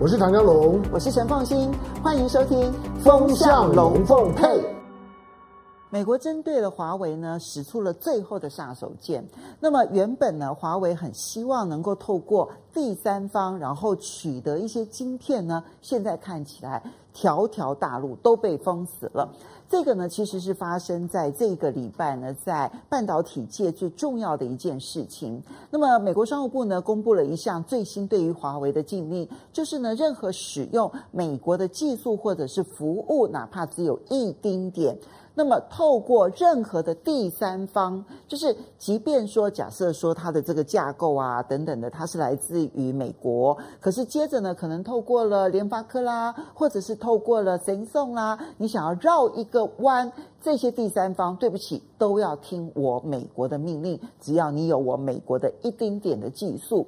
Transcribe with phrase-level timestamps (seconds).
[0.00, 1.72] 我是唐江龙，我是陈凤欣，
[2.04, 4.46] 欢迎收听《风向龙凤配》。
[5.90, 9.20] 美国针对了华为呢，使出了最后的杀手锏。
[9.58, 16.80] 那么原本呢，华为很希望能够透过第三方，然后取得一些晶片呢，现在看起来
[17.12, 19.28] 条条大路都被封死了。
[19.70, 25.42] 这个呢，其实是发生在这个礼拜呢，在半导体界最重要的一件事情。
[25.70, 34.96] 那么，美国商务部呢，公布了一项最新对于华为的禁令，就是呢，任何使用美国的技术或者是服务，哪怕只有一丁点。
[35.38, 50.10] 那么，透过任何的第三方，就是即便说，假设说它的这个架构啊等等的，它是来自于美国，可是接着呢，可能透过了联发科啦，或者是透过了神送啦，你想要绕一个弯，
[50.42, 56.84] 这些第三方，对不起，都要听我美国的命令，只要你有我美国的一丁点的技术。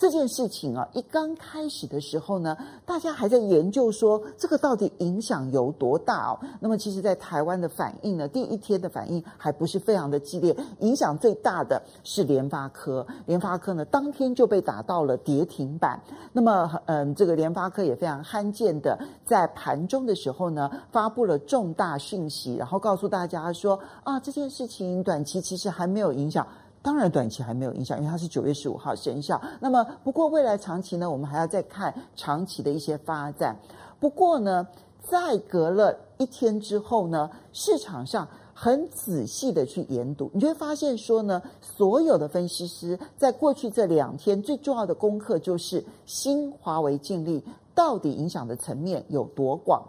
[0.00, 6.40] 这件事情啊，一刚开始的时候呢，大家还在研究说这个到底影响有多大哦。
[6.58, 10.56] 那么，其实，在台湾的反应呢，第一天的反应还不是非常的激烈。
[10.78, 16.00] 影响最大的是联发科，联发科呢，当天就被打到了跌停板。
[16.32, 26.46] 那么，嗯，这个联发科也非常罕见的在盘中的时候呢，发布了重大讯息，然后告诉大家说啊，这件事情短期其实还没有影响。
[26.82, 29.40] 当然，短期还没有影响，因为它是九月十五号生效。
[29.60, 33.54] 那么，不过未来长期呢，我们还要再看长期的一些发展。
[33.98, 34.66] 不过呢，
[35.02, 47.42] 在隔了一天之后呢，市场上很仔细的去研读，你就会发现说呢，所有的分析师在过去这两天最重要的功课就是新华为禁令
[47.74, 49.82] 到底影响的层面有多广。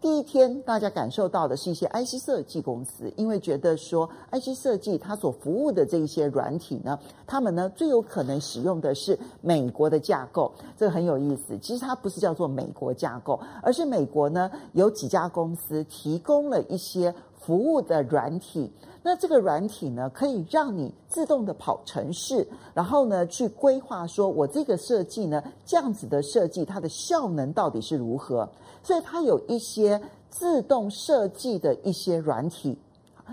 [0.00, 6.96] 第一天，大家感受到的是一些 IC 设计公司，因为觉得说 IC 设计它所服务的这一些软体呢，
[7.26, 11.58] 他们呢最有可能使用的是美国的架构，这个很有意思。
[11.58, 17.12] 其实它不是叫做美国架构，而是美国呢有几家公司提供了一些
[17.48, 18.70] 服务的软体。
[19.02, 28.46] 那这个软体呢，可以让你自动的跑程式，然后呢去规划说，我这个设计呢这样子的设计，它的效能到底是如何。
[28.82, 32.76] 所以它有一些自动设计的一些软体，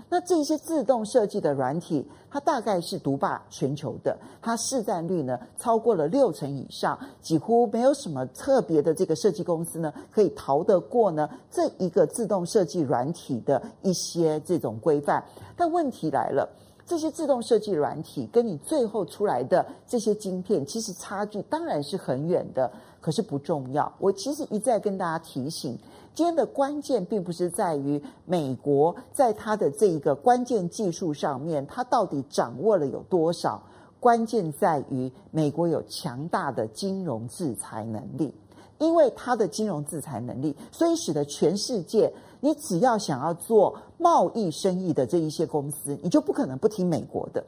[0.08, 15.24] 那这些自动设计的软体，它大概是独霸全球的，它市占率呢超过了六成以上，几乎没有什么特别的这个设计公司呢可以逃得过呢这一个自动设计软体的一些这种规范。
[15.56, 16.48] 但问题来了，
[16.86, 22.70] 这些自动设计软体跟你最后出来的这些晶片，其实差距当然是很远的。
[23.06, 25.78] 可是不重要，我其实一再跟大家提醒，
[26.12, 33.62] 今天的关键并不是在于美国在它的这一个关键技术上面，它到底掌握了有多少，
[34.00, 38.34] 关键在于美国有强大的金融制裁能力，
[38.78, 47.46] 因为它的金融制裁能力，所以使得全世界，你只要想要做贸易生意的这一些公司，你就不可能不听美国的，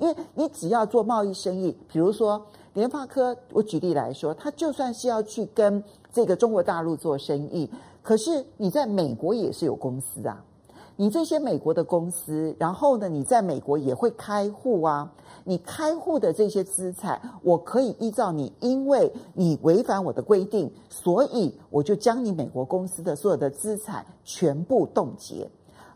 [0.00, 2.44] 因为你只要做贸易生意，比如说。
[2.74, 7.68] 联发科，我举例来说，他就算是要去跟这个中国大陆做生意，
[8.00, 10.44] 可是你在美国也是有公司啊。
[10.94, 15.10] 你这些美国的公司，然后呢，你在美国也会开户啊。
[15.42, 25.50] 你开户的这些资产，我可以依照你，因为你违反我的规定，所以我就将你美国公司的所有的资产全部冻结。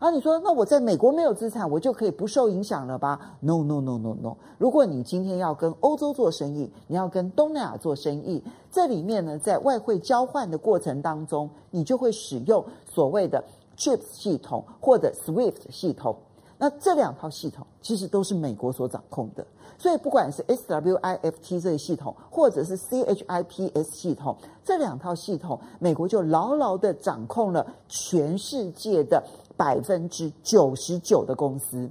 [0.05, 4.37] 然后你说，那我在美国没有资产，我就可以不受影响了吧？No no no no no！
[4.59, 13.43] 如果你今天要跟欧洲做生意，你要跟东南亚做生意，这里面呢，在外汇交换的过程当中，你就会使用所谓的
[13.79, 16.15] CHIPS 系统或者 SWIFT 系统。
[16.59, 19.43] 那这两套系统其实都是美国所掌控的，
[19.77, 29.23] 所以不管是 SWIFT 这个系统，或者是 CHIPS 系统，这两套系统，美国就牢牢的掌控了全世界的。
[29.57, 31.89] 百分之九十九的公司，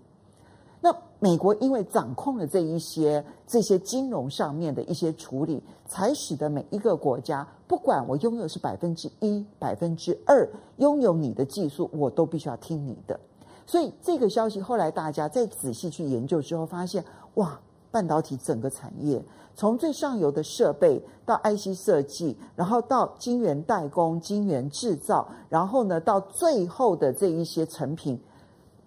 [0.80, 10.46] 那美国因为掌控了这一些这些金融上面的一些处理，才使得每一个国家，不管我拥有是百分之一、百分之二，
[10.76, 13.18] 拥有你的技术，我都必须要听你的。
[13.66, 17.02] 所以这个消息后来大家再仔细去研究之后，发现
[17.36, 17.58] 哇，
[17.94, 19.22] 半导体整个产业。
[19.54, 28.20] 从最上游的设备到 IC 设计，然后到晶圆代工、晶圆制造，然后呢，到最后的这一些成品，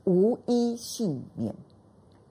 [0.04, 1.56] 无一幸免。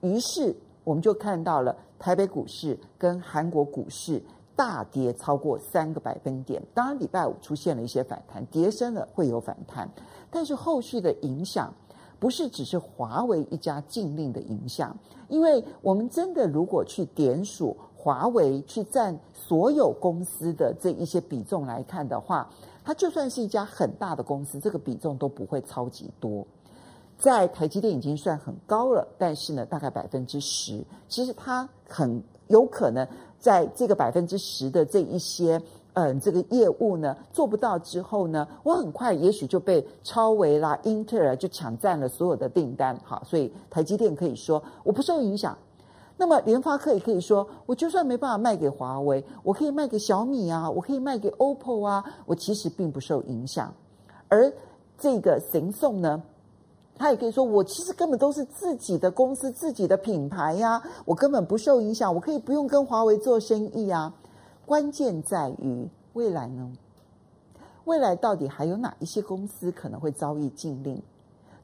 [0.01, 4.21] 于是我们就看到了台北股市跟韩国股市
[4.55, 6.61] 大跌超过三个百分点。
[6.75, 9.89] 当然，礼拜五出现了一些反弹，跌深了会有反弹，
[10.29, 11.73] 但是后续的影响。
[12.19, 14.97] 不是只是华为一家禁令的影响，
[15.27, 22.49] 因为我们真的如果去点数华为去占所有公司的这一些比重来看的话，
[22.83, 26.45] 它就算是一家很大的公司，这个比重都不会超级多。
[27.17, 33.07] 在台积电已经算很高了，但是呢，大概百分之十，其实它很有可能
[33.39, 35.61] 在这个百分之十的这一些。
[35.99, 42.95] 嗯，这个业务呢做不到之后呢，我很快也许就被超微啦、英特尔就抢占了所有的订单。
[43.03, 45.57] 好，所以台积电可以说我不受影响。
[46.15, 53.73] 那么联发科也可以说，我就算没办法卖给华为，我可以卖给小米啊，我可以卖给 OPPO 啊，我其实并不受影响。
[54.27, 54.53] 而
[54.99, 56.21] 这个神送呢，
[56.97, 64.13] 他也可以说，我其实根本都是自己的公司、自己的品牌呀、我根本不受影响，我可以不用跟华为做生意啊。
[64.65, 66.73] 关键在于未来呢？
[67.85, 71.01] 未来到底还有哪一些公司可能会遭遇禁令？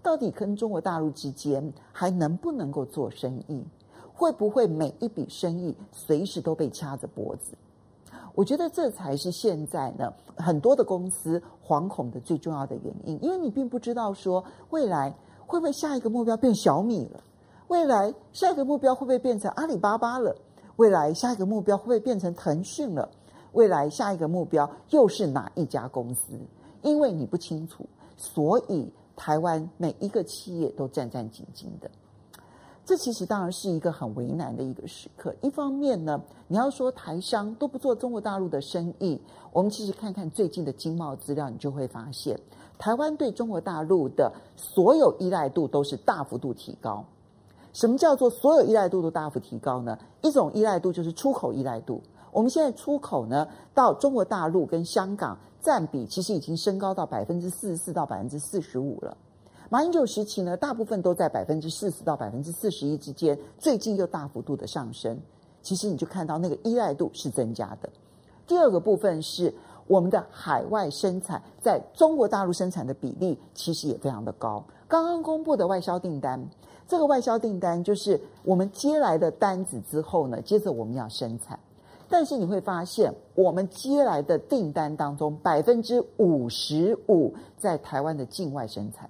[0.02, 3.64] 到底跟中国大陆之间还能不能够做生意？
[4.14, 7.58] 会不会每一笔生意随时都被掐着脖子？
[8.36, 15.16] 我觉得这才是现在呢很多的公司惶恐的最重要的原因，因为你并不知道说未来
[15.46, 17.24] 会不会下一个目标变小米了，
[17.68, 20.36] 未来下一个目标会不会变成阿里巴巴了？
[20.78, 23.08] 未来下一个目标会不会变成腾讯了？
[23.52, 26.34] 未来下一个目标又是哪一家公司？
[26.82, 27.88] 因为你不清楚，
[28.18, 31.92] 所以台湾每一个企业都战战兢兢的。
[32.86, 35.34] 这其实当然是一个很为难的一个时刻。
[35.42, 39.20] 一方面呢，你要说台商都不做中国大陆的生意，
[39.54, 42.38] 我们其实看看最近的经贸资料，你就会发现，
[42.78, 47.06] 台湾对中国大陆的所有依赖度都是大幅度提高。
[47.72, 49.98] 什么叫做所有依赖度都大幅提高呢？
[50.22, 52.02] 一种依赖度就是出口依赖度。
[52.32, 59.16] 我们现在出口呢，到中国大陆跟香港占比其实已经升高到百分之四十四到百分之四十五了。
[59.74, 65.20] 马英九时期呢，大部分都在百分之四十到百分之四十一之间，最近又大幅度的上升。
[65.64, 67.90] 其实你就看到那个依赖度是增加的。
[68.46, 69.52] 第二个部分是
[69.88, 74.64] 我们的海外生产在中国大陆生产的比例其实也非常的高。
[74.88, 76.40] 刚刚公布的外销订单。
[76.88, 81.58] 这个外销订单就是我们接来的单子之后呢，接着我们要生产。
[82.08, 89.10] 但是你会发现，我们接来的订单当中，百分之五十五在台湾的境外生产。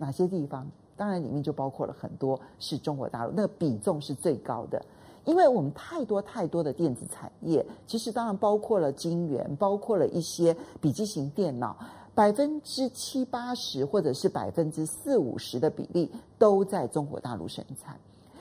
[0.00, 0.66] 哪些地方？
[0.96, 4.84] 当然里面就包括了很多是中国大陆，那个比重是最高的。
[5.26, 11.76] 因为我们太多太多的电子产业，其实当然包括了晶圆，包括了一些笔记型电脑。
[12.12, 17.98] 百分之七八十或者是百分之四五十的比例都在中国大陆生产，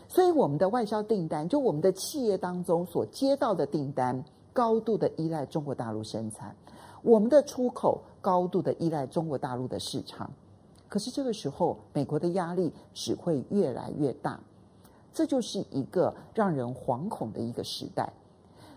[0.07, 4.21] 所以我们的外销订单，就我们的企业当中所接到的订单，
[4.51, 6.53] 高度的依赖中国大陆生产，
[7.03, 10.29] 我们的出口高度的依赖中国大陆的市场。
[10.89, 14.37] 可是这个时候，美国的压力只会越来越大，
[15.13, 18.11] 这就是一个让人惶恐的一个时代。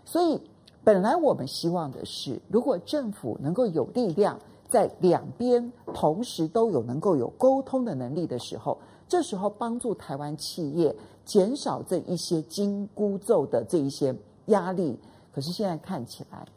[0.04, 0.40] 所以，
[0.84, 4.38] 本来我们希望的是，如果政府能够有力量。
[4.68, 14.16] 在两边同时都有能够有沟通的能力的时候，这时候帮助台湾企业减少这一些金箍咒的这一些
[14.46, 14.98] 压力。
[15.30, 16.48] 可是现在看起来，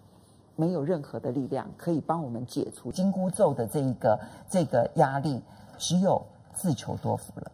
[0.56, 4.20] 没有任何的力量可以帮我们解除紧箍咒的这一个
[4.50, 5.42] 这个压力，
[5.78, 6.22] 只有
[6.54, 7.52] 自求多福了。